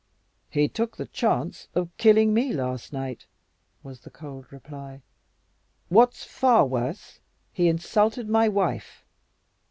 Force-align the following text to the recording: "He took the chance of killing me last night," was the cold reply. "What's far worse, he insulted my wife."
"He 0.49 0.67
took 0.67 0.97
the 0.97 1.05
chance 1.05 1.67
of 1.75 1.95
killing 1.97 2.33
me 2.33 2.53
last 2.53 2.91
night," 2.91 3.27
was 3.83 3.99
the 3.99 4.09
cold 4.09 4.51
reply. 4.51 5.03
"What's 5.89 6.23
far 6.23 6.65
worse, 6.65 7.19
he 7.53 7.67
insulted 7.67 8.27
my 8.27 8.49
wife." 8.49 9.05